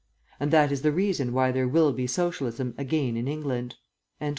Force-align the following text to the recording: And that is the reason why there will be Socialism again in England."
And 0.39 0.49
that 0.49 0.71
is 0.71 0.81
the 0.81 0.91
reason 0.91 1.31
why 1.31 1.51
there 1.51 1.67
will 1.67 1.93
be 1.93 2.07
Socialism 2.07 2.73
again 2.75 3.15
in 3.15 3.27
England." 3.27 3.75